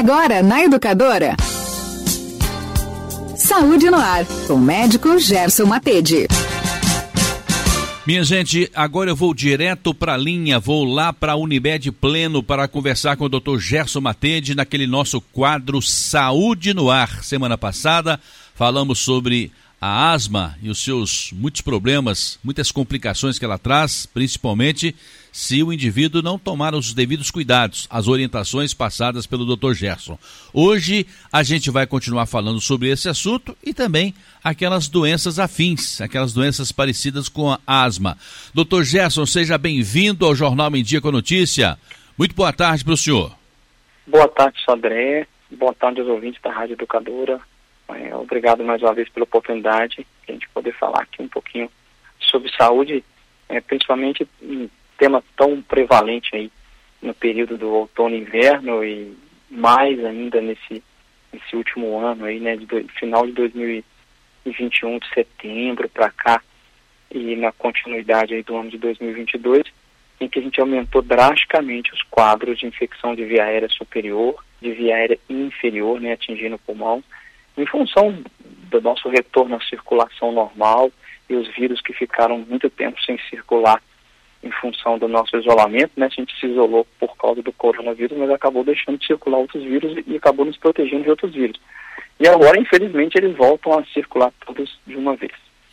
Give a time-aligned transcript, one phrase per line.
[0.00, 1.36] Agora na Educadora.
[3.36, 6.26] Saúde no ar, com o médico Gerson Matede.
[8.06, 12.42] Minha gente, agora eu vou direto para a linha, vou lá para a Unimed Pleno
[12.42, 13.58] para conversar com o Dr.
[13.58, 17.22] Gerson Matede naquele nosso quadro Saúde no Ar.
[17.22, 18.18] Semana passada
[18.54, 24.94] falamos sobre a asma e os seus muitos problemas, muitas complicações que ela traz, principalmente
[25.32, 29.72] se o indivíduo não tomar os devidos cuidados, as orientações passadas pelo Dr.
[29.72, 30.18] Gerson.
[30.52, 36.32] Hoje a gente vai continuar falando sobre esse assunto e também aquelas doenças afins, aquelas
[36.32, 38.16] doenças parecidas com a asma.
[38.54, 38.82] Dr.
[38.82, 41.78] Gerson, seja bem-vindo ao Jornal Em Dia com a Notícia.
[42.18, 43.32] Muito boa tarde para o senhor.
[44.06, 45.26] Boa tarde, Sodré.
[45.50, 47.40] Boa tarde aos ouvintes da Rádio Educadora.
[47.88, 51.70] É, obrigado mais uma vez pela oportunidade de a gente poder falar aqui um pouquinho
[52.20, 53.04] sobre saúde,
[53.48, 54.26] é, principalmente
[55.00, 56.52] tema tão prevalente aí
[57.00, 59.16] no período do outono e inverno e
[59.50, 60.82] mais ainda nesse,
[61.32, 66.42] nesse último ano aí, né, de do, final de 2021, de setembro para cá
[67.10, 69.64] e na continuidade aí do ano de 2022,
[70.20, 74.70] em que a gente aumentou drasticamente os quadros de infecção de via aérea superior, de
[74.72, 77.02] via aérea inferior, né, atingindo o pulmão,
[77.56, 78.22] em função
[78.68, 80.92] do nosso retorno à circulação normal
[81.28, 83.82] e os vírus que ficaram muito tempo sem circular
[84.42, 86.06] em função do nosso isolamento, né?
[86.06, 90.02] A gente se isolou por causa do coronavírus, mas acabou deixando de circular outros vírus
[90.06, 91.60] e acabou nos protegendo de outros vírus.
[92.18, 95.32] E agora, infelizmente, eles voltam a circular todos de uma vez.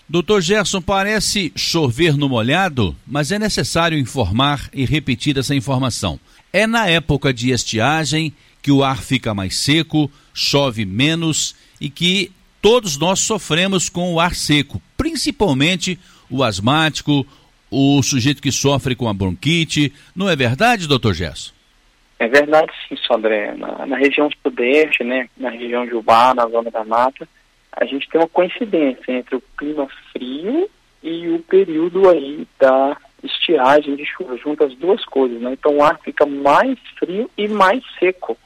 [0.09, 6.17] Doutor Gerson, parece chover no molhado, mas é necessário informar e repetir essa informação.
[6.53, 12.31] É na época de estiagem que o ar fica mais seco, chove menos e que
[12.61, 17.25] todos nós sofremos com o ar seco, principalmente o asmático,
[17.69, 19.93] o sujeito que sofre com a bronquite.
[20.15, 21.53] Não é verdade, doutor Gesso?
[22.19, 23.53] É verdade, sim, Sodré.
[23.55, 27.27] Na, na, região sudeste, né, na região de Ubá, na zona da mata,
[27.71, 30.69] a gente tem uma coincidência entre o clima frio
[31.03, 35.53] e o período aí da estiagem de chuva, junto as duas coisas, né?
[35.53, 38.37] Então o ar fica mais frio e mais seco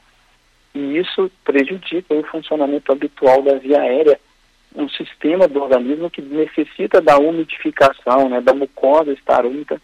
[0.74, 4.18] e isso prejudica o funcionamento habitual da via aérea,
[4.74, 9.80] um sistema do organismo que necessita da umidificação, né, da mucosa estar úmida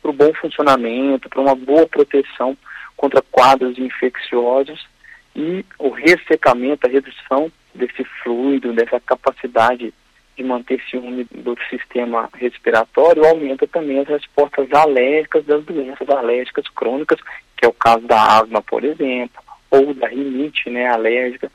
[0.00, 2.56] para o bom funcionamento, para uma boa proteção
[2.96, 4.86] contra quadros infecciosos
[5.34, 9.94] e o ressecamento, a redução desse fluido, dessa capacidade
[10.36, 17.18] de manter-se úmido do sistema respiratório, aumenta também as respostas alérgicas das doenças alérgicas crônicas,
[17.56, 21.50] que é o caso da asma, por exemplo, ou da rinite né, alérgica,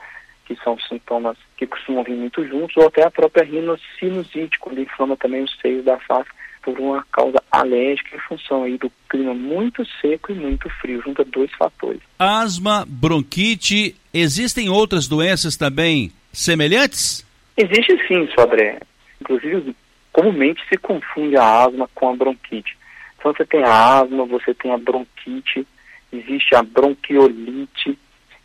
[0.48, 5.18] que são sintomas que costumam vir muito juntos, ou até a própria rinocinusite, quando inflama
[5.18, 6.30] também os seios da face
[6.62, 11.22] por uma causa alérgica em função aí do clima muito seco e muito frio, junto
[11.22, 12.02] a dois fatores.
[12.18, 17.26] Asma, bronquite, existem outras doenças também semelhantes?
[17.58, 18.80] Existe sim, Sodré.
[19.20, 19.76] Inclusive,
[20.14, 22.78] comumente se confunde a asma com a bronquite.
[23.18, 25.68] Então você tem a asma, você tem a bronquite,
[26.14, 27.98] existe a bronquiolite,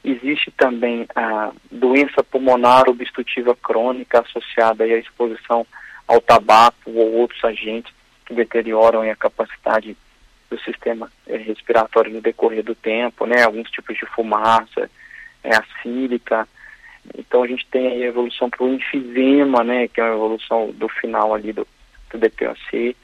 [0.04, 5.64] Existe também a doença pulmonar obstrutiva crônica associada à exposição
[6.08, 7.92] ao tabaco ou outros agentes
[8.26, 9.96] que deterioram a capacidade
[10.50, 13.42] do sistema eh, respiratório no decorrer do tempo, né?
[13.42, 14.90] Alguns tipos de fumaça,
[15.44, 16.48] é, a sílica.
[17.16, 19.86] Então a gente tem a evolução para o enfisema, né?
[19.86, 21.66] Que é uma evolução do final ali do,
[22.10, 22.96] do DPOC.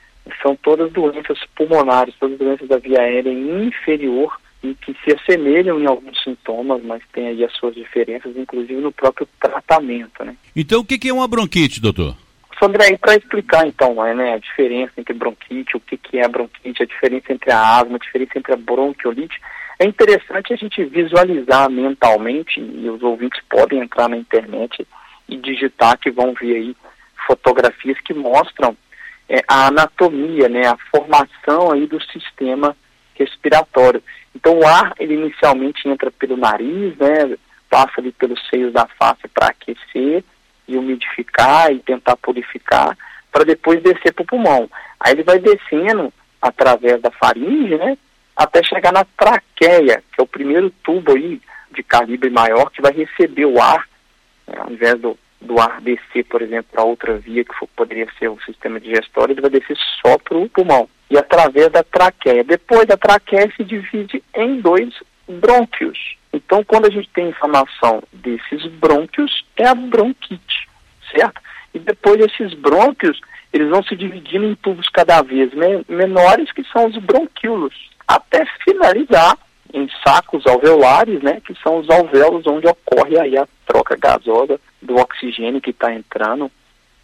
[0.42, 5.87] São todas doenças pulmonares, todas doenças da via aérea inferior e que se assemelham em
[5.87, 10.37] alguns sintomas, mas tem aí as suas diferenças, inclusive no próprio tratamento, né?
[10.55, 12.17] Então, o que é uma bronquite, doutor?
[12.59, 16.83] Sandra, para explicar então né, a diferença entre bronquite, o que, que é a bronquite,
[16.83, 19.41] a diferença entre a asma, a diferença entre a bronquiolite,
[19.79, 24.85] é interessante a gente visualizar mentalmente, e os ouvintes podem entrar na internet
[25.29, 26.77] e digitar que vão ver aí
[27.29, 28.77] fotografias que mostram
[29.29, 32.77] é, a anatomia, né, a formação aí do sistema
[33.19, 34.03] respiratório.
[34.34, 37.37] Então o ar, ele inicialmente entra pelo nariz, né,
[37.69, 40.25] passa ali pelos seios da face para aquecer
[40.66, 42.97] e umidificar e tentar purificar,
[43.33, 44.71] para depois descer para o pulmão.
[45.01, 47.97] Aí ele vai descendo através da faringe, né,
[48.37, 51.41] até chegar na traqueia, que é o primeiro tubo aí
[51.71, 53.89] de calibre maior que vai receber o ar,
[54.47, 58.09] né, ao invés do, do ar descer, por exemplo, para outra via, que for, poderia
[58.19, 62.45] ser o sistema digestório, ele vai descer só para o pulmão e através da traqueia.
[62.45, 64.93] Depois, a traqueia se divide em dois
[65.29, 66.17] brônquios.
[66.33, 70.69] Então, quando a gente tem inflamação desses brônquios, é a bronquite,
[71.15, 71.41] certo?
[71.73, 73.21] E depois esses brônquios,
[73.53, 75.51] eles vão se dividindo em tubos cada vez
[75.89, 77.75] menores, que são os bronquíolos,
[78.07, 79.39] até finalizar
[79.72, 84.97] em sacos alveolares, né, que são os alvéolos onde ocorre aí a troca gasosa do
[84.97, 86.50] oxigênio que está entrando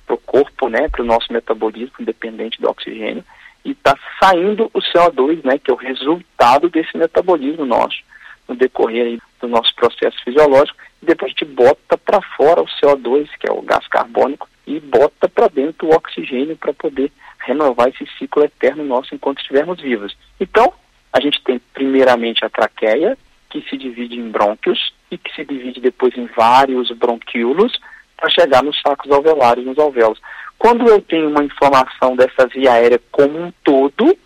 [0.06, 3.24] para o corpo, né, para o nosso metabolismo, independente do oxigênio,
[3.64, 7.98] e está saindo o CO2, né, que é o resultado desse metabolismo nosso,
[8.46, 12.66] no decorrer aí do nosso processo fisiológico, e depois a gente bota para fora o
[12.66, 17.88] CO2, que é o gás carbônico, e bota para dentro o oxigênio para poder renovar
[17.88, 20.16] esse ciclo eterno nosso enquanto estivermos vivos.
[20.40, 20.72] Então,
[21.14, 23.16] a gente tem primeiramente a traqueia,
[23.48, 27.78] que se divide em brônquios e que se divide depois em vários bronquíolos
[28.16, 30.20] para chegar nos sacos alveolares, nos alvéolos.
[30.58, 34.18] Quando eu tenho uma inflamação dessa via aérea como um todo,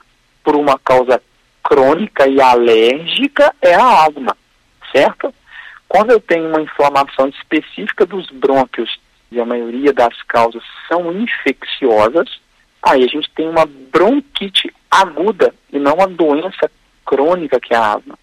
[0.42, 1.20] por uma causa
[1.62, 4.34] crônica e alérgica, é a asma,
[4.90, 5.34] certo?
[5.86, 8.98] Quando eu tenho uma inflamação específica dos brônquios,
[9.30, 12.40] e a maioria das causas são infecciosas,
[12.82, 16.70] aí a gente tem uma bronquite aguda e não uma doença
[17.08, 18.18] crônica que é a asma.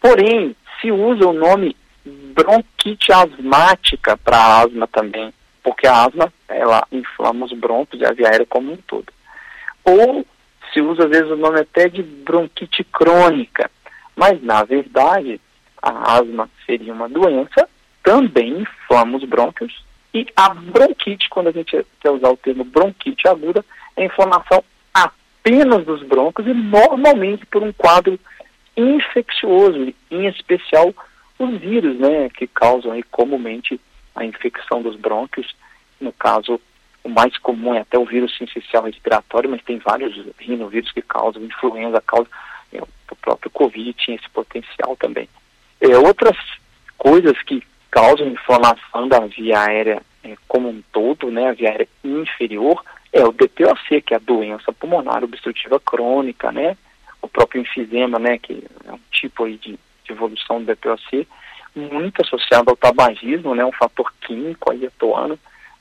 [0.00, 1.76] Porém, se usa o nome
[2.06, 8.28] bronquite asmática para asma também, porque a asma ela inflama os brônquios e a via
[8.28, 9.12] aérea como um todo.
[9.84, 10.24] Ou
[10.72, 13.68] se usa às vezes o nome até de bronquite crônica,
[14.14, 15.40] mas na verdade
[15.82, 17.68] a asma seria uma doença,
[18.04, 23.26] também inflama os brônquios e a bronquite, quando a gente quer usar o termo bronquite
[23.28, 23.64] aguda,
[23.96, 24.62] é inflamação
[25.40, 28.18] apenas dos brônquios e normalmente por um quadro
[28.76, 30.94] infeccioso, em especial
[31.38, 33.80] os vírus, né, que causam aí comumente
[34.14, 35.54] a infecção dos brônquios.
[36.00, 36.60] No caso,
[37.02, 41.42] o mais comum é até o vírus sincicial respiratório, mas tem vários rinovírus que causam,
[41.42, 42.28] influenza causa,
[42.72, 45.28] é, o próprio Covid tinha esse potencial também.
[45.80, 46.36] É, outras
[46.96, 51.88] coisas que causam inflamação da via aérea é, como um todo, né, a via aérea
[52.04, 56.76] inferior, é o DPOC, que é a doença pulmonar obstrutiva crônica, né,
[57.22, 61.26] o próprio enfisema, né, que é um tipo aí de, de evolução do DPOC,
[61.74, 65.38] muito associado ao tabagismo, né, um fator químico aí atuando,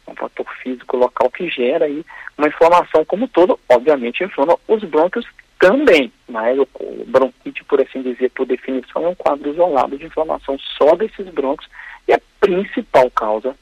[0.07, 2.05] um fator físico local que gera aí
[2.37, 5.25] uma inflamação como todo, obviamente inflama os brônquios
[5.59, 10.05] também, mas o, o bronquite, por assim dizer, por definição, é um quadro isolado de
[10.05, 11.69] inflamação só desses brônquios
[12.07, 13.55] e a principal causa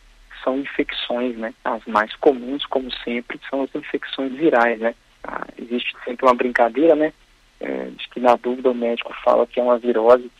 [0.45, 1.53] são infecções, né?
[1.65, 4.93] As mais comuns, como sempre, são as infecções virais, né?
[5.23, 7.11] Ah, existe sempre uma brincadeira, né?
[7.59, 10.31] É, de que na dúvida o médico fala que é uma virose.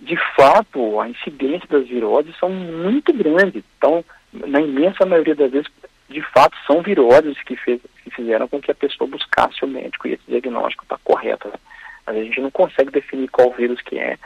[0.00, 3.64] De fato, a incidência das viroses são muito grandes.
[3.76, 5.68] Então, na imensa maioria das vezes,
[6.08, 10.06] de fato, são viroses que, fez, que fizeram com que a pessoa buscasse o médico
[10.06, 11.48] e esse diagnóstico está correto.
[11.48, 11.54] Né?
[12.06, 14.16] Mas a gente não consegue definir qual vírus que é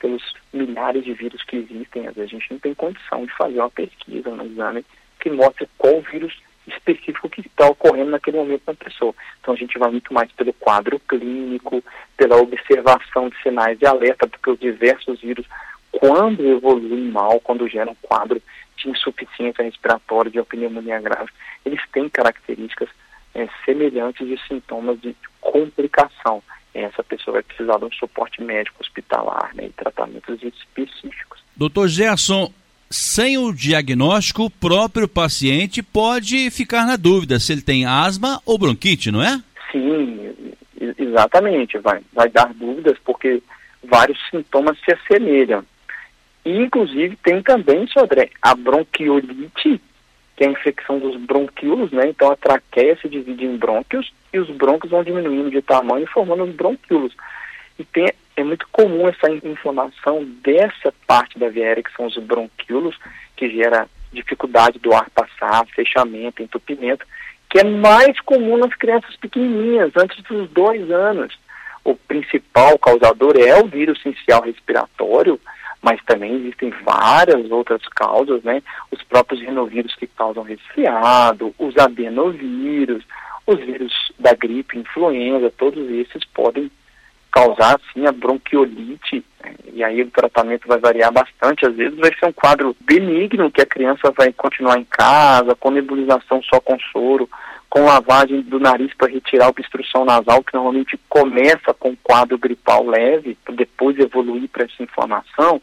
[0.00, 2.08] pelos milhares de vírus que existem.
[2.08, 4.84] Às vezes a gente não tem condição de fazer uma pesquisa, um exame
[5.20, 6.36] que mostre qual vírus
[6.66, 9.14] específico que está ocorrendo naquele momento na pessoa.
[9.40, 11.82] Então a gente vai muito mais pelo quadro clínico,
[12.16, 15.46] pela observação de sinais de alerta, porque os diversos vírus,
[15.92, 18.40] quando evoluem mal, quando geram quadro
[18.76, 21.30] de insuficiência respiratória, de pneumonia grave,
[21.64, 22.88] eles têm características
[23.34, 26.42] é, semelhantes de sintomas de complicação.
[26.74, 31.40] Essa pessoa vai precisar de um suporte médico hospitalar né, e tratamentos específicos.
[31.56, 32.52] Doutor Gerson,
[32.88, 38.56] sem o diagnóstico, o próprio paciente pode ficar na dúvida se ele tem asma ou
[38.58, 39.42] bronquite, não é?
[39.70, 40.34] Sim,
[40.98, 41.78] exatamente.
[41.78, 43.42] Vai, vai dar dúvidas porque
[43.82, 45.64] vários sintomas se assemelham.
[46.44, 49.80] E, inclusive, tem também, Sodré, a bronquiolite,
[50.40, 52.08] que é a infecção dos bronquíolos, né?
[52.08, 56.44] Então, a traqueia se divide em brônquios e os brônquios vão diminuindo de tamanho, formando
[56.44, 57.14] os bronquíolos.
[57.78, 62.16] E tem, é muito comum essa inflamação dessa parte da via aérea, que são os
[62.16, 62.96] bronquíolos,
[63.36, 67.04] que gera dificuldade do ar passar, fechamento, entupimento,
[67.50, 71.38] que é mais comum nas crianças pequenininhas, antes dos dois anos.
[71.84, 75.38] O principal causador é o vírus essencial respiratório,
[75.82, 78.62] mas também existem várias outras causas, né?
[78.90, 83.04] Os próprios rinovírus que causam resfriado, os adenovírus,
[83.46, 86.70] os vírus da gripe, influenza, todos esses podem
[87.30, 89.54] causar sim a bronquiolite, né?
[89.72, 91.66] e aí o tratamento vai variar bastante.
[91.66, 95.70] Às vezes vai ser um quadro benigno que a criança vai continuar em casa, com
[95.70, 97.28] nebulização só com soro,
[97.68, 102.84] com lavagem do nariz para retirar a obstrução nasal, que normalmente começa com quadro gripal
[102.84, 105.60] leve, depois evoluir para essa inflamação.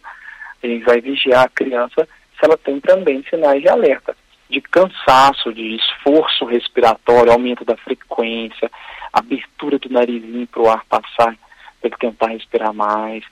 [0.63, 2.07] A gente vai vigiar a criança
[2.39, 4.15] se ela tem também sinais de alerta
[4.50, 8.71] de cansaço, de esforço respiratório, aumento da frequência,
[9.12, 11.36] abertura do narizinho para o ar passar,
[11.84, 13.24] ele tentar respirar mais,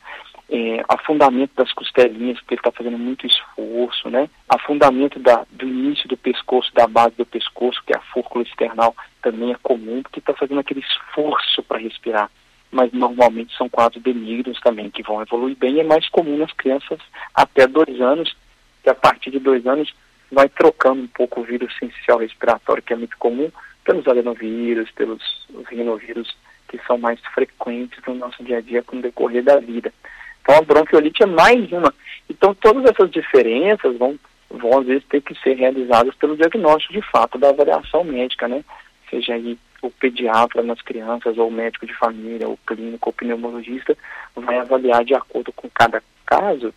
[0.50, 4.30] é, afundamento das costelinhas, porque ele está fazendo muito esforço, né?
[4.48, 8.96] Afundamento da, do início do pescoço, da base do pescoço, que é a fúrcula external,
[9.22, 12.30] também é comum, porque está fazendo aquele esforço para respirar.
[12.72, 17.00] mas normalmente são quadros benignos também, que vão evoluir bem, é mais comum nas crianças
[17.34, 18.36] até dois anos,
[18.84, 19.94] que a partir de dois anos
[20.32, 23.50] vai trocando um pouco o vírus sensicial respiratório, que é muito comum,
[23.84, 26.36] pelos adenovírus, pelos rinovírus,
[26.78, 29.94] que são mais frequentes no nosso dia a dia com o decorrer da vida.
[30.42, 31.94] Então a bronquiolite é mais uma.
[32.30, 34.18] Então todas essas diferenças vão,
[34.50, 38.64] vão às vezes ter que ser realizadas pelo diagnóstico de fato da avaliação médica, né?
[39.10, 43.96] Seja aí o pediatra nas crianças, ou o médico de família, ou clínico, ou pneumologista,
[44.36, 46.74] vai avaliar de acordo com cada caso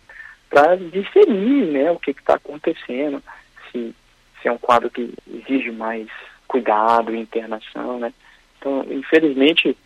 [0.49, 3.21] para discernir né, o que está acontecendo,
[3.71, 3.93] se,
[4.41, 6.07] se é um quadro que exige mais
[6.47, 8.11] cuidado internação, né?
[8.57, 9.77] Então, infelizmente,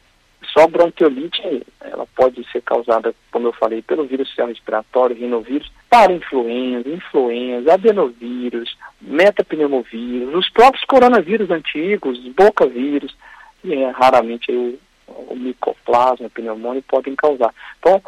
[0.54, 6.88] só bronquiolite, ela pode ser causada, como eu falei, pelo vírus respiratório, rinovírus, para influenza,
[6.88, 13.16] influenza, adenovírus, metapneumovírus, os próprios coronavírus antigos, bocavírus,
[13.64, 17.54] e é, raramente o, o micoplasma, pneumônio podem causar.
[17.80, 18.02] Então,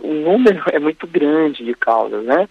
[0.00, 2.48] o número é muito grande de causas, né,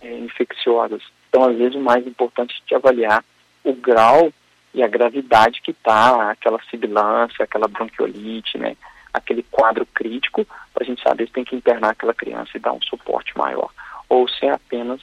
[0.00, 1.02] é, infecciosas.
[1.28, 3.24] Então, às vezes, o mais importante é avaliar
[3.64, 4.32] o grau
[4.74, 8.76] e a gravidade que está, aquela sibilância, aquela bronquiolite, né,
[9.12, 12.72] aquele quadro crítico, para a gente saber se tem que internar aquela criança e dar
[12.72, 13.70] um suporte maior,
[14.08, 15.00] ou se é apenas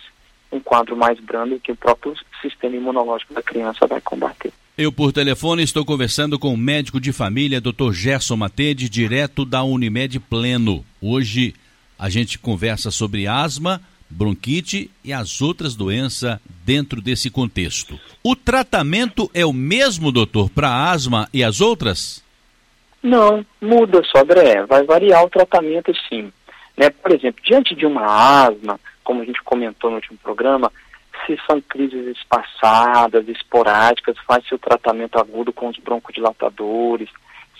[0.51, 4.51] um quadro mais brando que o próprio sistema imunológico da criança vai combater.
[4.77, 7.91] Eu, por telefone, estou conversando com o médico de família, Dr.
[7.93, 10.83] Gerson Matede, direto da Unimed Pleno.
[11.01, 11.53] Hoje
[11.97, 17.99] a gente conversa sobre asma, bronquite e as outras doenças dentro desse contexto.
[18.23, 22.23] O tratamento é o mesmo, doutor, para asma e as outras?
[23.01, 24.65] Não, muda só, André.
[24.65, 26.31] Vai variar o tratamento sim.
[26.77, 26.89] Né?
[26.89, 28.05] Por exemplo, diante de uma
[28.45, 30.71] asma, como a gente comentou no último programa,
[31.25, 37.09] se são crises espaçadas, esporádicas, faz-se o tratamento agudo com os broncodilatadores,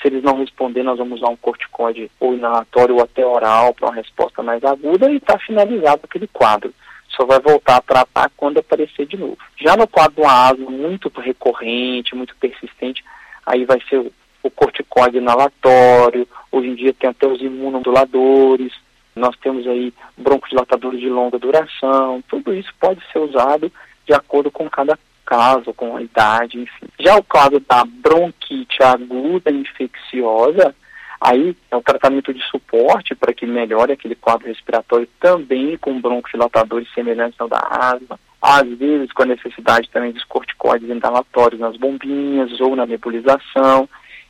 [0.01, 3.88] se eles não responderem, nós vamos usar um corticoide ou inalatório ou até oral para
[3.88, 6.74] uma resposta mais aguda e está finalizado aquele quadro.
[7.10, 9.38] Só vai voltar a tratar quando aparecer de novo.
[9.58, 13.03] Já no quadro de uma asma muito recorrente, muito persistente,
[13.46, 14.00] aí vai ser
[14.43, 18.74] o, corticoide inalatório, hoje em dia tem até os imunomoduladores,
[19.15, 23.72] nós temos aí broncodilatadores de longa duração, tudo isso pode ser usado
[24.08, 26.88] de acordo com cada caso, com a idade, enfim.
[27.00, 30.75] Já o caso da bronquite aguda infecciosa,
[31.20, 36.92] aí é um tratamento de suporte para que melhore aquele quadro respiratório também com broncodilatadores
[36.94, 38.20] semelhantes ao da asma.
[38.42, 43.88] Às vezes com a necessidade também dos corticoides inalatórios nas bombinhas ou na nebulização.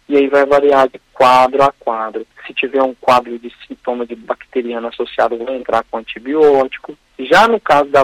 [0.10, 2.27] E aí vai variar de quadro a quadro.
[2.45, 6.98] Se tiver um quadro de sintoma de bacteriano associado, vai entrar com antibiótico.
[7.17, 8.03] Já no caso da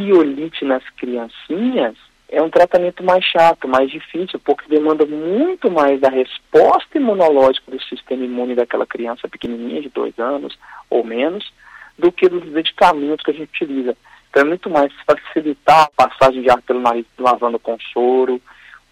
[0.00, 1.94] bronquiolite nas criancinhas,
[2.28, 7.82] é um tratamento mais chato, mais difícil, porque demanda muito mais da resposta imunológica do
[7.82, 10.56] sistema imune daquela criança pequenininha, de dois anos
[10.88, 11.52] ou menos,
[11.98, 13.96] do que dos medicamentos que a gente utiliza.
[14.30, 18.40] Então é muito mais facilitar a passagem de ar pelo nariz lavando com soro,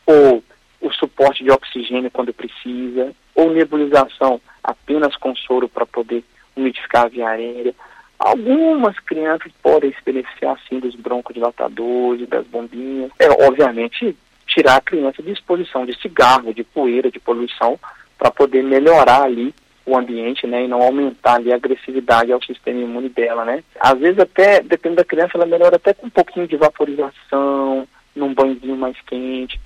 [0.05, 0.43] ou
[0.81, 6.25] o suporte de oxigênio quando precisa, ou nebulização apenas com soro para poder
[6.57, 7.75] umidificar a via aérea.
[8.19, 13.11] Algumas crianças podem se beneficiar sim dos broncodilatadores, das bombinhas.
[13.19, 17.79] É, obviamente, tirar a criança de exposição de cigarro, de poeira, de poluição,
[18.19, 19.55] para poder melhorar ali
[19.87, 23.63] o ambiente, né, e não aumentar ali a agressividade ao sistema imune dela, né.
[23.81, 28.35] Às vezes até, depende da criança, ela melhora até com um pouquinho de vaporização, num
[28.35, 29.59] banhozinho mais quente,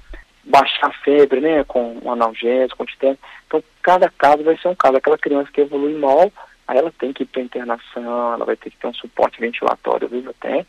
[0.44, 3.08] baixar a febre, né, com analgésico, com
[3.46, 4.96] Então, cada caso vai ser um caso.
[4.96, 6.30] Aquela criança que evolui mal,
[6.72, 10.06] aí ela tem que ir para internação, ela vai ter que ter um suporte ventilatório,
[10.06, 10.64] às vezes até,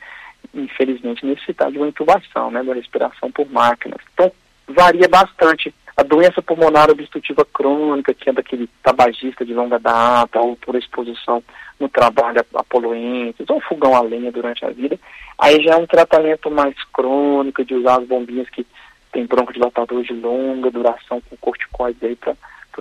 [0.53, 4.01] infelizmente, necessitar de uma intubação, né, da respiração por máquinas.
[4.13, 4.31] Então,
[4.67, 5.73] varia bastante.
[5.95, 11.41] A doença pulmonar obstrutiva crônica, que é daquele tabagista de longa data, ou por exposição
[11.79, 14.99] no trabalho a, poluentes, ou fogão a lenha durante a vida,
[15.37, 18.65] aí já é um tratamento mais crônico, de usar as bombinhas que
[19.11, 22.35] tem broncodilatadores de longa duração com corticoides aí para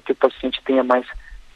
[0.04, 1.06] que o paciente tenha mais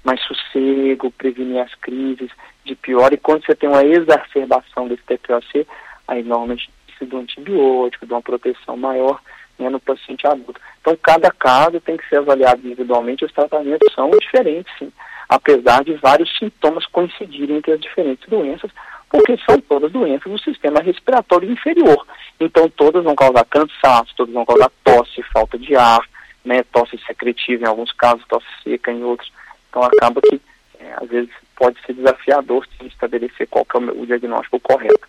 [0.06, 2.30] mais sossego, prevenir as crises
[2.64, 3.12] de pior.
[3.12, 5.66] E quando você tem uma exacerbação desse TPOC,
[6.06, 9.20] aí normalmente precisa de antibiótico, de uma proteção maior
[9.58, 10.60] né, no paciente adulto.
[10.80, 14.92] Então, cada caso tem que ser avaliado individualmente, os tratamentos são diferentes, sim,
[15.28, 18.70] apesar de vários sintomas coincidirem entre as diferentes doenças,
[19.10, 22.06] porque são todas doenças do sistema respiratório inferior.
[22.38, 26.00] Então, todas vão causar cansaço, todas vão causar tosse, falta de ar,
[26.44, 29.30] né, tosse secretiva em alguns casos, tosse seca em outros.
[29.76, 30.40] Então acaba que,
[30.80, 35.06] é, às vezes, pode ser desafiador se estabelecer qual é o diagnóstico correto.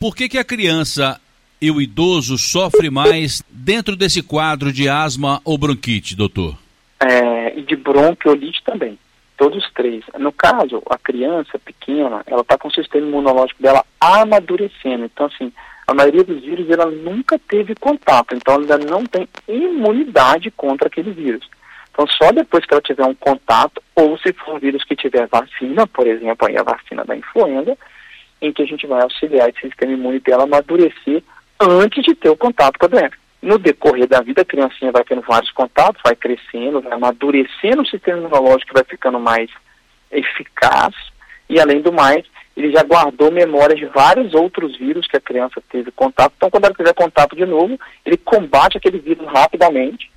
[0.00, 1.20] Por que, que a criança
[1.60, 6.56] e o idoso sofre mais dentro desse quadro de asma ou bronquite, doutor?
[6.98, 8.98] É, e de bronquiolite também.
[9.36, 10.02] Todos três.
[10.18, 15.04] No caso, a criança pequena, ela está com o sistema imunológico dela amadurecendo.
[15.04, 15.52] Então, assim,
[15.86, 20.88] a maioria dos vírus ela nunca teve contato, então ela ainda não tem imunidade contra
[20.88, 21.46] aquele vírus.
[21.92, 25.26] Então, só depois que ela tiver um contato, ou se for um vírus que tiver
[25.26, 27.76] vacina, por exemplo, aí a vacina da influenza,
[28.40, 31.22] em que a gente vai auxiliar esse sistema imune dela a amadurecer
[31.60, 33.16] antes de ter o contato com a doença.
[33.42, 37.86] No decorrer da vida, a criancinha vai tendo vários contatos, vai crescendo, vai amadurecendo o
[37.86, 39.50] sistema imunológico, vai ficando mais
[40.10, 40.94] eficaz,
[41.48, 42.24] e além do mais,
[42.56, 46.32] ele já guardou memória de vários outros vírus que a criança teve contato.
[46.36, 50.11] Então, quando ela tiver contato de novo, ele combate aquele vírus rapidamente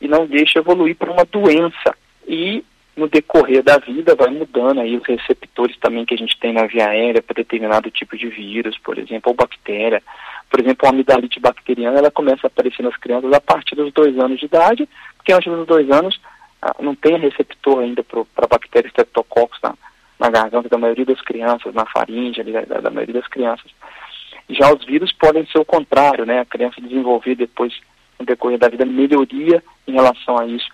[0.00, 1.94] e não deixa evoluir para uma doença.
[2.26, 2.64] E
[2.96, 6.66] no decorrer da vida vai mudando aí os receptores também que a gente tem na
[6.66, 10.02] via aérea para determinado tipo de vírus, por exemplo, ou bactéria.
[10.50, 14.18] Por exemplo, a amidalite bacteriana, ela começa a aparecer nas crianças a partir dos dois
[14.18, 16.20] anos de idade, porque antes dos dois anos
[16.60, 19.74] ah, não tem receptor ainda para bactérias streptococcus na,
[20.18, 23.70] na garganta da maioria das crianças, na faringe da, da maioria das crianças.
[24.50, 26.40] Já os vírus podem ser o contrário, né?
[26.40, 27.72] A criança desenvolver depois,
[28.18, 30.66] no decorrer da vida, melhoria em relação a isso.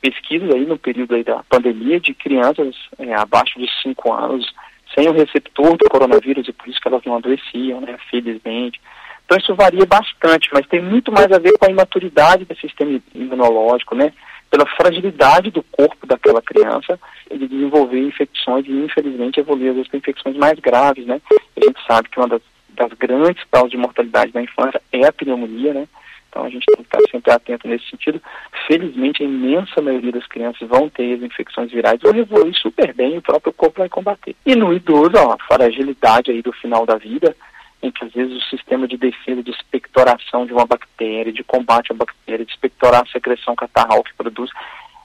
[0.00, 4.52] Pesquisas aí no período aí da pandemia de crianças é, abaixo de 5 anos
[4.94, 7.96] sem o receptor do coronavírus e por isso que elas não adoeciam, né?
[8.10, 8.80] Felizmente.
[9.24, 13.00] Então isso varia bastante, mas tem muito mais a ver com a imaturidade do sistema
[13.14, 14.12] imunológico, né?
[14.48, 16.98] Pela fragilidade do corpo daquela criança
[17.30, 21.20] de desenvolver infecções e infelizmente evoluir às vezes para infecções mais graves, né?
[21.56, 25.12] A gente sabe que uma das, das grandes causas de mortalidade da infância é a
[25.12, 25.88] pneumonia, né?
[26.36, 28.20] Então a gente tem que estar sempre atento nesse sentido.
[28.66, 33.16] Felizmente, a imensa maioria das crianças vão ter as infecções virais ou evoluir super bem
[33.16, 34.36] o próprio corpo vai combater.
[34.44, 37.34] E no idoso, ó, a fragilidade aí do final da vida,
[37.82, 41.92] em que às vezes o sistema de defesa, de expectoração de uma bactéria, de combate
[41.92, 44.50] à bactéria, de expectorar a secreção catarral que produz,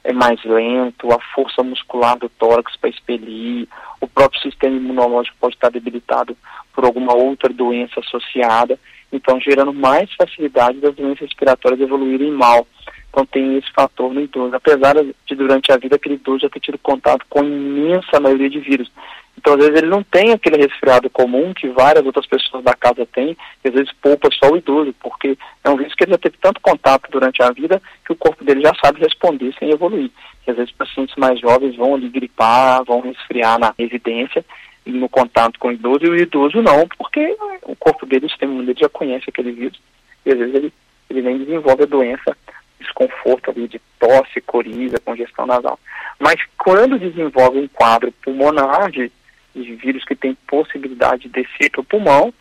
[0.03, 3.67] é mais lento, a força muscular do tórax para expelir,
[4.00, 6.36] o próprio sistema imunológico pode estar debilitado
[6.74, 8.79] por alguma outra doença associada,
[9.12, 12.68] então gerando mais facilidade das doenças respiratórias evoluírem mal.
[13.09, 16.61] Então tem esse fator no idoso, apesar de durante a vida aquele idoso já ter
[16.61, 18.90] tido contato com a imensa maioria de vírus.
[19.37, 23.05] Então, às vezes, ele não tem aquele resfriado comum que várias outras pessoas da casa
[23.07, 26.17] têm, e às vezes poupa só o idoso, porque é um vírus que ele já
[26.17, 30.11] teve tanto contato durante a vida que o corpo dele já sabe responder sem evoluir.
[30.46, 34.46] E às vezes pacientes mais jovens vão ali gripar, vão resfriar na residência,
[34.85, 38.61] no contato com o idoso, e o idoso não, porque o corpo dele, o sistema
[38.63, 39.79] dele já conhece aquele vírus,
[40.25, 40.74] e às vezes ele,
[41.09, 42.37] ele nem desenvolve a doença,
[42.79, 45.79] desconforto ali de tosse, coriza, congestão nasal.
[46.20, 49.11] Mas quando desenvolve um quadro pulmonar de
[49.55, 52.33] de vírus que tem possibilidade de descer para o pulmão,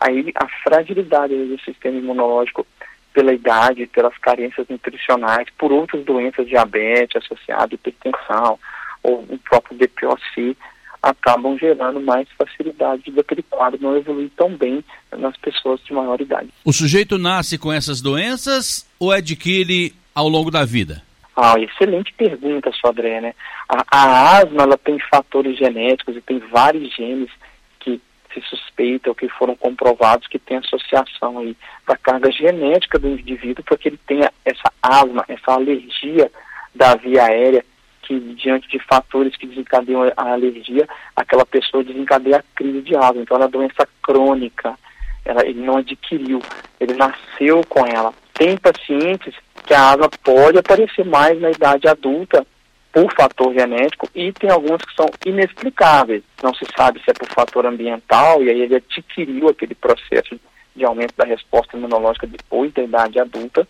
[0.00, 2.66] aí a fragilidade do sistema imunológico
[3.12, 8.58] pela idade, pelas carências nutricionais, por outras doenças, diabetes associada hipertensão,
[9.02, 10.56] ou o próprio DPOC,
[11.02, 14.84] acabam gerando mais facilidade daquele quadro não evoluir tão bem
[15.16, 16.48] nas pessoas de maior idade.
[16.64, 21.05] O sujeito nasce com essas doenças ou adquire ao longo da vida?
[21.36, 23.34] Ah, excelente pergunta, Sodré, né?
[23.68, 27.30] A, a, asma, ela tem fatores genéticos e tem vários genes
[27.78, 28.00] que
[28.32, 31.54] se suspeitam, que foram comprovados que tem associação aí
[31.86, 36.32] da carga genética do indivíduo para que ele tenha essa asma, essa alergia
[36.74, 37.62] da via aérea,
[38.00, 43.20] que diante de fatores que desencadeiam a alergia, aquela pessoa desencadeia a crise de asma.
[43.20, 44.74] Então, ela é doença crônica,
[45.22, 46.40] ela, ele não adquiriu,
[46.80, 48.14] ele nasceu com ela.
[48.32, 49.34] Tem pacientes
[49.66, 52.46] que a asma pode aparecer mais na idade adulta
[52.92, 56.22] por fator genético e tem algumas que são inexplicáveis.
[56.42, 60.40] Não se sabe se é por fator ambiental e aí ele adquiriu aquele processo
[60.74, 63.66] de aumento da resposta imunológica depois da idade adulta,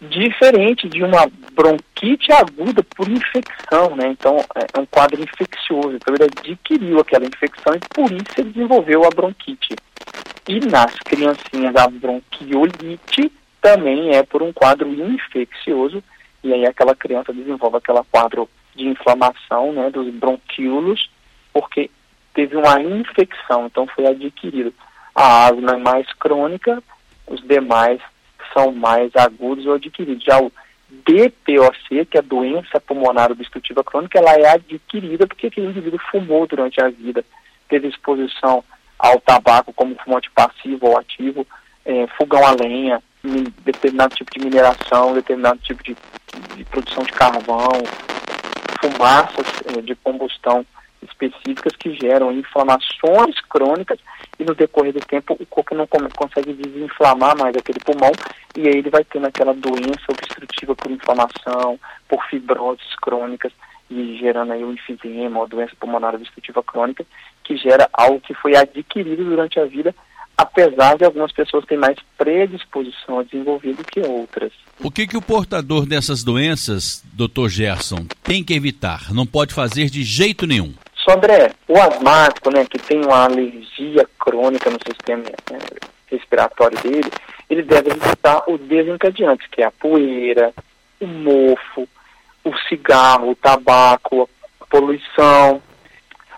[0.00, 4.08] diferente de uma bronquite aguda por infecção, né?
[4.08, 5.96] Então é um quadro infeccioso.
[5.96, 9.74] Então ele adquiriu aquela infecção e por isso ele desenvolveu a bronquite.
[10.48, 16.02] E nas criancinhas a bronquiolite também é por um quadro infeccioso,
[16.42, 21.10] e aí aquela criança desenvolve aquele quadro de inflamação né, dos bronquíolos,
[21.52, 21.90] porque
[22.32, 24.72] teve uma infecção, então foi adquirido.
[25.14, 26.82] A asma é mais crônica,
[27.26, 28.00] os demais
[28.54, 30.24] são mais agudos ou adquiridos.
[30.24, 30.52] Já o
[30.88, 36.46] DPOC, que é a doença pulmonar obstrutiva crônica, ela é adquirida porque aquele indivíduo fumou
[36.46, 37.24] durante a vida,
[37.68, 38.64] teve exposição
[38.98, 41.46] ao tabaco como fumante passivo ou ativo,
[41.84, 43.02] é, fogão a lenha,
[43.64, 45.96] determinado tipo de mineração, determinado tipo de,
[46.56, 47.82] de produção de carvão,
[48.80, 50.64] fumaças é, de combustão
[51.02, 53.98] específicas que geram inflamações crônicas
[54.38, 58.12] e no decorrer do tempo o corpo não consegue desinflamar mais aquele pulmão
[58.56, 61.78] e aí ele vai tendo aquela doença obstrutiva por inflamação,
[62.08, 63.52] por fibroses crônicas
[63.90, 67.04] e gerando aí o enfisema, ou doença pulmonar obstrutiva crônica,
[67.42, 69.94] que gera algo que foi adquirido durante a vida
[70.40, 74.50] apesar de algumas pessoas terem mais predisposição a desenvolver do que outras.
[74.82, 79.12] O que, que o portador dessas doenças, doutor Gerson, tem que evitar?
[79.12, 80.72] Não pode fazer de jeito nenhum?
[80.94, 85.58] Só André, o asmático, né, que tem uma alergia crônica no sistema né,
[86.06, 87.10] respiratório dele,
[87.50, 90.54] ele deve evitar os desencadeantes, que é a poeira,
[91.00, 91.86] o mofo,
[92.44, 95.62] o cigarro, o tabaco, a poluição,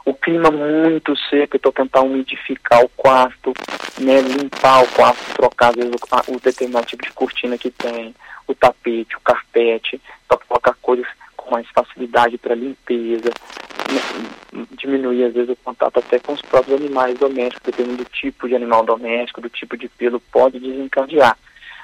[0.05, 3.53] o clima muito seco, então tentar umidificar o quarto,
[3.99, 8.15] né, limpar o quarto, trocar às vezes o, o determinado tipo de cortina que tem,
[8.47, 13.31] o tapete, o carpete, para colocar coisas com mais facilidade para limpeza,
[13.93, 18.49] né, diminuir às vezes o contato até com os próprios animais domésticos, dependendo do tipo
[18.49, 21.37] de animal doméstico, do tipo de pelo, pode desencadear.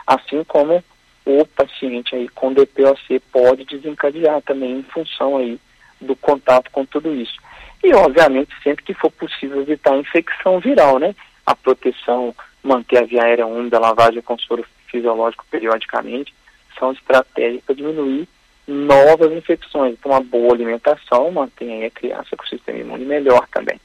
[0.07, 0.83] Assim como
[1.25, 5.61] o paciente aí com DPOC pode desencadear também em função aí
[6.01, 7.35] do contato com tudo isso.
[7.83, 11.15] E, obviamente, sempre que for possível evitar a infecção viral, né?
[11.47, 16.35] A proteção, manter a via aérea úmida, lavagem com soro fisiológico periodicamente,
[16.79, 18.29] são estratégias para diminuir
[18.67, 19.95] novas infecções.
[19.95, 23.81] Então, uma boa alimentação mantém a criança com o sistema imune melhor também.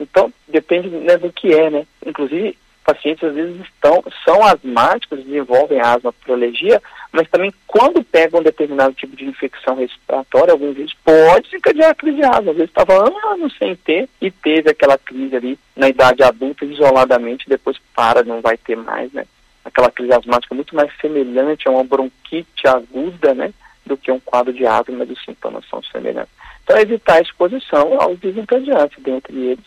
[0.00, 1.86] Então, depende né, do que é, né?
[2.04, 2.56] Inclusive,
[2.88, 8.42] pacientes às vezes estão, são asmáticos, desenvolvem asma por alergia, mas também quando pegam um
[8.42, 12.50] determinado tipo de infecção respiratória, alguns vezes pode desencadear a crise de asma.
[12.50, 12.94] Às vezes estava
[13.34, 18.40] anos sem ter e teve aquela crise ali na idade adulta, isoladamente, depois para, não
[18.40, 19.26] vai ter mais, né?
[19.62, 23.52] Aquela crise asmática muito mais semelhante a uma bronquite aguda, né?
[23.84, 26.32] Do que um quadro de asma, mas os sintomas são semelhantes.
[26.64, 29.64] Então, evitar a exposição aos desencadeantes, dentre eles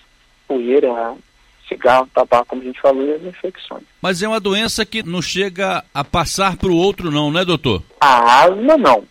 [0.47, 1.15] poeira,
[1.71, 3.83] cigarro, tabaco, como a gente falou, e as infecções.
[4.01, 7.81] Mas é uma doença que não chega a passar para o outro não, né, doutor?
[8.01, 9.05] A asma não.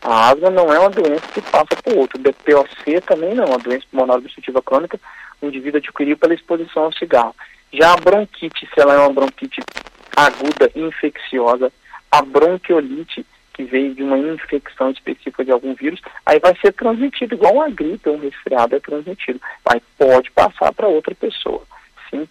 [0.00, 2.18] A asma não é uma doença que passa para o outro.
[2.18, 5.00] O DPOC também não, a doença pulmonar obstrutiva crônica,
[5.42, 7.34] o indivíduo adquiriu pela exposição ao cigarro.
[7.72, 9.60] Já a bronquite, se ela é uma bronquite
[10.16, 11.72] aguda, infecciosa,
[12.10, 17.34] a bronquiolite, que veio de uma infecção específica de algum vírus, aí vai ser transmitido,
[17.34, 19.40] igual uma gripe um resfriado é transmitido.
[19.66, 21.62] Aí pode passar para outra pessoa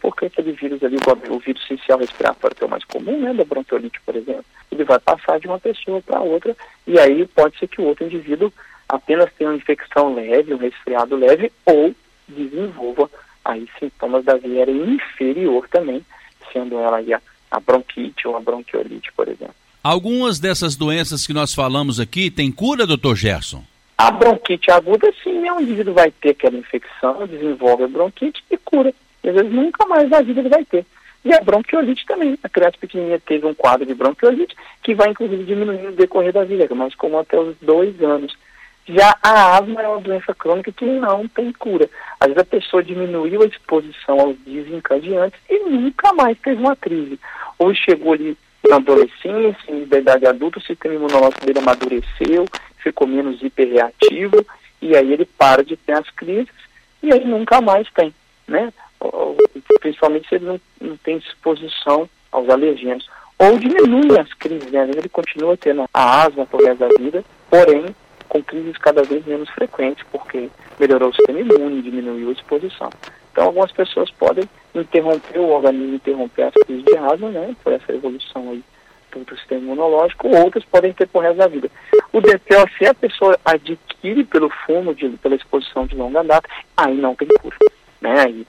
[0.01, 0.97] porque aquele vírus ali,
[1.29, 4.83] o vírus essencial respiratório, que é o mais comum, né, da bronquiolite, por exemplo, ele
[4.83, 8.51] vai passar de uma pessoa para outra, e aí pode ser que o outro indivíduo
[8.89, 11.93] apenas tenha uma infecção leve, um resfriado leve, ou
[12.27, 13.09] desenvolva
[13.43, 16.05] aí sintomas da via aérea inferior também,
[16.51, 19.55] sendo ela aí a, a bronquite ou a bronquiolite, por exemplo.
[19.83, 23.63] Algumas dessas doenças que nós falamos aqui têm cura, doutor Gerson?
[23.97, 25.51] A bronquite aguda, sim, né?
[25.51, 28.93] o indivíduo vai ter aquela infecção, desenvolve a bronquite e cura
[29.27, 30.85] e às vezes nunca mais na vida ele vai ter.
[31.25, 32.37] E a bronquiolite também.
[32.41, 36.45] A criança pequenininha teve um quadro de bronquiolite que vai inclusive diminuir no decorrer da
[36.45, 38.37] vida, mas como até os dois anos.
[38.87, 41.89] Já a asma é uma doença crônica que não tem cura.
[42.21, 47.19] Às vezes a pessoa diminuiu a exposição aos desencadeantes e nunca mais teve uma crise.
[47.59, 48.37] Ou chegou ali
[48.69, 52.45] na adolescência, em idade adulta, o sistema imunológico dele amadureceu,
[52.77, 54.45] ficou menos hiperreativo,
[54.81, 56.55] e aí ele para de ter as crises
[57.01, 58.13] e aí nunca mais tem,
[58.47, 58.71] né?
[59.79, 63.07] Principalmente se ele não, não tem exposição aos alergênios.
[63.39, 64.89] Ou diminui as crises, né?
[64.89, 67.95] Ele continua tendo a asma por resto da vida, porém
[68.27, 72.89] com crises cada vez menos frequentes, porque melhorou o sistema imune, diminuiu a exposição.
[73.31, 74.43] Então, algumas pessoas podem
[74.75, 78.63] interromper o organismo, interromper as crises de asma, né, por essa evolução aí
[79.15, 81.71] do sistema imunológico, outras podem ter por resto da vida.
[82.13, 87.15] O DPOC a pessoa adquire pelo fumo, de, pela exposição de longa data, aí não
[87.15, 87.57] tem cura.
[88.01, 88.19] Né?
[88.19, 88.47] Aí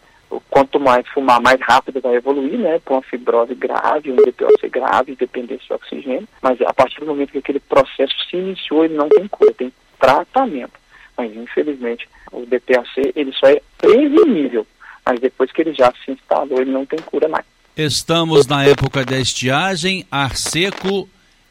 [0.50, 5.16] quanto mais fumar, mais rápido vai evoluir, né, para uma fibrose grave, um DPOC grave,
[5.16, 9.08] dependência de oxigênio, mas a partir do momento que aquele processo se iniciou, ele não
[9.08, 10.72] tem cura, tem tratamento.
[11.16, 14.66] Mas, infelizmente, o DPOC, ele só é prevenível,
[15.04, 17.44] mas depois que ele já se instalou, ele não tem cura mais.
[17.76, 21.08] Estamos na época da estiagem, ar seco,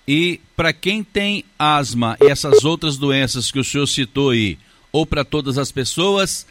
[0.08, 4.58] e para quem tem asma e essas outras doenças que o senhor citou aí,
[4.92, 6.48] ou para todas as pessoas,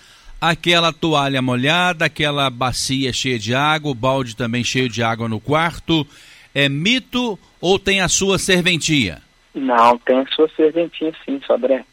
[0.51, 5.41] aquela toalha molhada, aquela bacia cheia de água, o balde também cheio de água no
[5.41, 6.07] quarto.
[6.55, 9.23] É mito ou tem a sua serventia?
[9.55, 11.85] Não, tem a sua serventia sim, Sobré.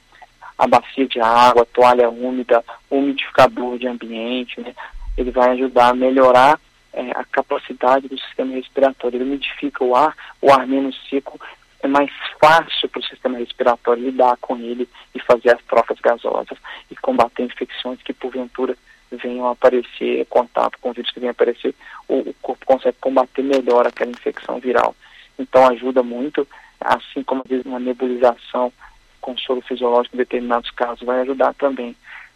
[0.58, 4.74] A bacia de água, toalha úmida, umidificador de ambiente, né?
[5.18, 6.60] Ele vai ajudar a melhorar
[6.94, 9.18] é, a capacidade do sistema respiratório.
[9.18, 11.40] Ele umidifica o ar, o ar menos seco
[11.84, 16.58] é mais fácil para o sistema respiratório lidar com ele e fazer as trocas gasosas.
[16.90, 18.76] E combater infecções que porventura
[19.12, 21.76] venham a aparecer, contato com vírus que venham a aparecer,
[22.08, 24.96] o, o corpo consegue combater melhor aquela infecção viral.
[25.38, 26.48] Então ajuda muito,
[26.80, 28.72] assim como uma nebulização
[29.20, 31.96] com soro fisiológico em determinados casos vai ajudar também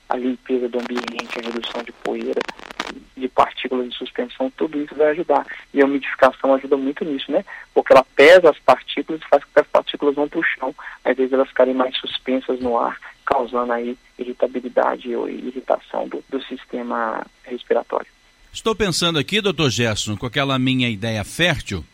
[0.10, 2.42] a limpeza do ambiente, a redução de poeira,
[3.16, 5.46] de partículas de suspensão, tudo isso vai ajudar.
[5.74, 7.44] E a umidificação ajuda muito nisso, né?
[7.74, 10.76] Porque ela pesa as partículas e faz com que as partículas vão para o chão,
[11.04, 16.42] às vezes elas ficarem mais suspensas no ar, causando aí irritabilidade ou irritação do, do
[16.44, 18.08] sistema respiratório.
[18.52, 21.86] Estou pensando aqui, doutor Gerson, com aquela minha ideia fértil,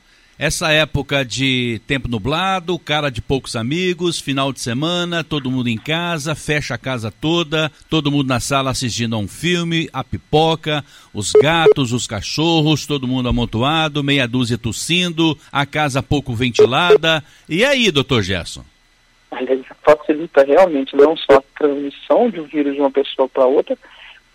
[0.43, 5.77] essa época de tempo nublado, cara de poucos amigos, final de semana, todo mundo em
[5.77, 10.83] casa, fecha a casa toda, todo mundo na sala assistindo a um filme, a pipoca,
[11.13, 17.23] os gatos, os cachorros, todo mundo amontoado, meia dúzia tossindo, a casa pouco ventilada.
[17.47, 18.65] E aí, doutor Gerson?
[19.31, 23.77] Aliás, facilita realmente não só a transmissão de um vírus de uma pessoa para outra,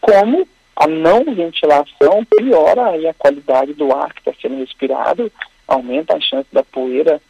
[0.01, 5.31] como a não ventilação piora aí a qualidade do ar que está sendo respirado
[5.69, 7.21] aumenta a chance da poeira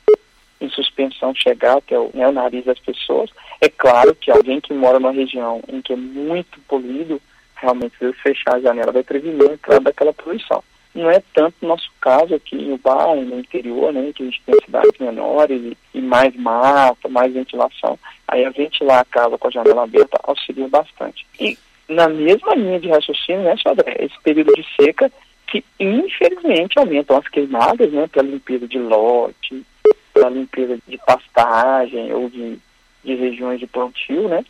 [0.61, 3.31] em suspensão chegar até o, né, o nariz das pessoas.
[3.61, 7.21] É claro que alguém que mora numa região em que é muito poluído,
[7.57, 10.63] realmente se fechar a janela vai prevenir a entrada daquela poluição.
[10.95, 14.43] Não é tanto o nosso caso aqui no bairro, no interior, né, que a gente
[14.45, 17.99] tem cidades menores e, e mais mata, mais ventilação.
[18.27, 21.27] Aí a ventilar a casa com a janela aberta auxilia bastante.
[21.39, 21.57] E
[21.89, 25.11] na mesma linha de raciocínio, né, Sodré, esse período de seca
[25.49, 29.65] que infelizmente aumentam as queimadas, né, pela limpeza de lote,
[30.13, 32.59] pela limpeza de pastagem ou de,
[33.03, 34.45] de regiões de plantio, né,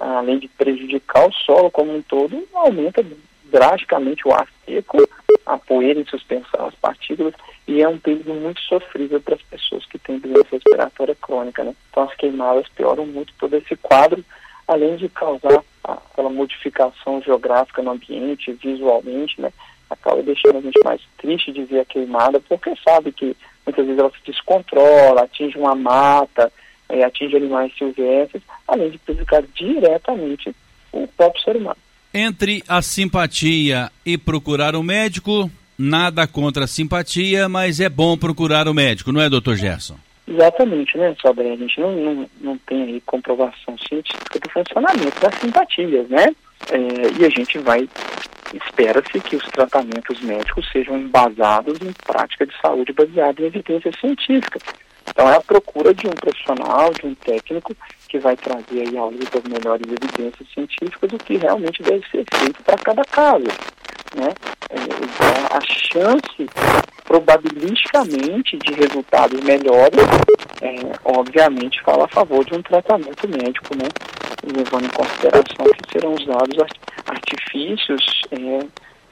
[0.00, 3.04] além de prejudicar o solo como um todo, aumenta
[3.44, 4.98] drasticamente o ar seco,
[5.46, 7.34] a poeira em suspensão, as partículas,
[7.68, 11.74] e é um período muito sofrível para as pessoas que têm doença respiratória crônica, né.
[11.90, 14.24] Então as queimadas pioram muito todo esse quadro,
[14.66, 19.52] além de causar aquela modificação geográfica no ambiente, visualmente, né,
[19.92, 23.98] acaba deixando a gente mais triste de ver a queimada, porque sabe que muitas vezes
[23.98, 26.52] ela se descontrola, atinge uma mata,
[26.88, 30.54] é, atinge animais silvestres, além de prejudicar diretamente
[30.92, 31.76] o próprio ser humano.
[32.12, 38.68] Entre a simpatia e procurar um médico, nada contra a simpatia, mas é bom procurar
[38.68, 39.96] o um médico, não é, doutor Gerson?
[40.26, 45.34] Exatamente, né, Sobre A gente não, não, não tem aí comprovação científica do funcionamento das
[45.40, 46.26] simpatias, né?
[46.70, 47.88] É, e a gente vai
[48.54, 54.62] espera-se que os tratamentos médicos sejam embasados em prática de saúde baseada em evidências científicas.
[55.08, 57.74] Então é a procura de um profissional, de um técnico
[58.08, 62.24] que vai trazer aí à luz as melhores evidências científicas o que realmente deve ser
[62.34, 63.44] feito para cada caso.
[64.14, 64.28] Né?
[64.70, 66.48] É, então, a chance
[67.04, 70.00] probabilisticamente de resultados melhores,
[70.60, 73.88] é, obviamente, fala a favor de um tratamento médico, né?
[74.44, 76.56] levando em consideração que serão usados
[77.06, 78.66] artifícios é,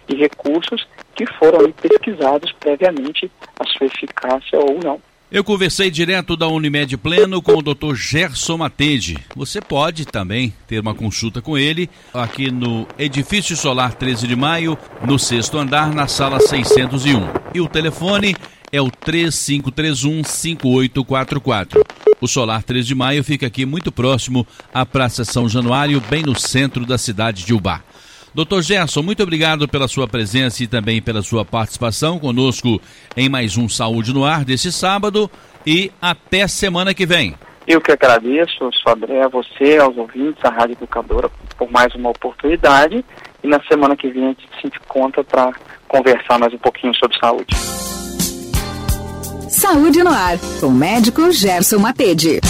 [0.09, 5.01] e recursos que foram pesquisados previamente a sua eficácia ou não.
[5.33, 7.95] Eu conversei direto da Unimed Pleno com o Dr.
[7.95, 9.17] Gerson Matede.
[9.37, 14.77] Você pode também ter uma consulta com ele aqui no Edifício Solar 13 de Maio,
[15.07, 17.29] no sexto andar, na sala 601.
[17.55, 18.35] E o telefone
[18.73, 21.81] é o 3531 5844.
[22.21, 26.37] O Solar 3 de Maio fica aqui muito próximo à Praça São Januário, bem no
[26.37, 27.85] centro da cidade de Ubá.
[28.35, 32.81] Doutor Gerson, muito obrigado pela sua presença e também pela sua participação conosco
[33.17, 35.31] em mais um Saúde no Ar desse sábado
[35.67, 37.35] e até semana que vem.
[37.67, 43.05] Eu que agradeço, André, a você, aos ouvintes, à Rádio Educadora, por mais uma oportunidade.
[43.43, 45.53] E na semana que vem a gente se encontra para
[45.87, 47.55] conversar mais um pouquinho sobre saúde.
[49.49, 52.41] Saúde no Ar, com o médico Gerson Matede.